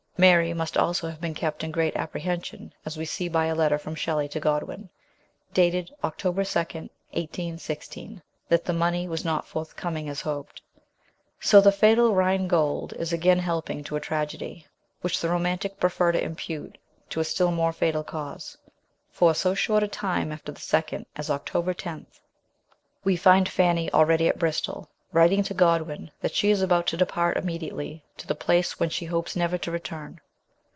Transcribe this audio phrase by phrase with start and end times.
[0.17, 3.79] Mary must also have been kept in great apprehension, as we see by a letter
[3.79, 4.87] from Shelley to Godwin,
[5.51, 10.61] dated October 2, 1816, that the money was not forthcoming, as hoped.
[11.39, 14.67] So the fatal Rhine gold is again helping to a tragedy,
[14.99, 16.77] which the romantic prefer to impute
[17.09, 18.55] to a still more fatal cause;
[19.09, 22.05] for, so short a time after the 2nd as October 10,
[23.03, 27.35] we find Fanny already at Bristol, writing to Godwin that she is about to depart
[27.35, 30.17] immediately to the place whence she hopes never to return.